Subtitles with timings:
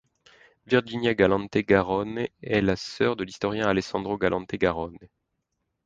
[0.65, 4.97] Virginia Galante Garrone est la sœur de l'historien Alessandro Galante Garrone.